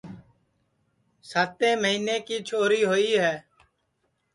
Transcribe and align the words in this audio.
ساتیں 1.29 1.75
مہینے 1.83 2.17
کی 2.27 2.37
چھوری 2.47 2.81
ہوئی 2.89 3.11
ہے 3.23 3.35